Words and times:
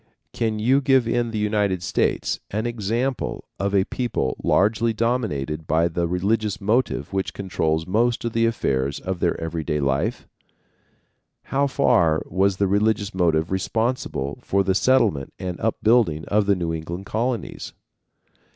Can 0.33 0.57
you 0.57 0.81
give 0.81 1.07
in 1.07 1.29
the 1.29 1.37
United 1.37 1.83
States 1.83 2.39
an 2.49 2.65
example 2.65 3.43
of 3.59 3.75
a 3.75 3.83
people 3.85 4.35
largely 4.43 4.93
dominated 4.93 5.67
by 5.67 5.87
the 5.87 6.07
religious 6.07 6.59
motive 6.59 7.13
which 7.13 7.35
controls 7.35 7.85
most 7.85 8.25
of 8.25 8.33
the 8.33 8.47
affairs 8.47 8.99
of 8.99 9.19
their 9.19 9.39
every 9.39 9.63
day 9.63 9.79
life? 9.79 10.27
How 11.43 11.67
far 11.67 12.23
was 12.25 12.57
the 12.57 12.65
religious 12.65 13.13
motive 13.13 13.51
responsible 13.51 14.39
for 14.41 14.63
the 14.63 14.73
settlement 14.73 15.33
and 15.37 15.59
upbuilding 15.59 16.25
of 16.29 16.47
the 16.47 16.55
New 16.55 16.73
England 16.73 17.05
Colonies? 17.05 17.73